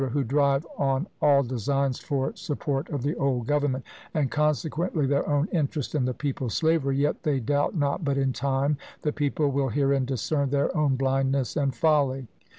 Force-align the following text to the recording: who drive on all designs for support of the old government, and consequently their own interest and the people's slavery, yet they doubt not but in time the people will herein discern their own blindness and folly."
who 0.13 0.23
drive 0.23 0.65
on 0.79 1.05
all 1.21 1.43
designs 1.43 1.99
for 1.99 2.35
support 2.35 2.89
of 2.89 3.03
the 3.03 3.13
old 3.17 3.45
government, 3.45 3.83
and 4.15 4.31
consequently 4.31 5.05
their 5.05 5.29
own 5.29 5.47
interest 5.51 5.93
and 5.93 6.07
the 6.07 6.13
people's 6.15 6.55
slavery, 6.55 6.97
yet 6.97 7.21
they 7.21 7.39
doubt 7.39 7.75
not 7.75 8.03
but 8.03 8.17
in 8.17 8.33
time 8.33 8.75
the 9.03 9.13
people 9.13 9.51
will 9.51 9.69
herein 9.69 10.03
discern 10.03 10.49
their 10.49 10.75
own 10.75 10.95
blindness 10.95 11.55
and 11.55 11.75
folly." 11.75 12.27